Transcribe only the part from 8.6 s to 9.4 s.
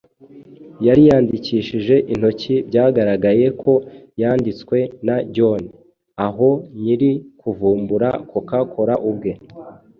cola ubwe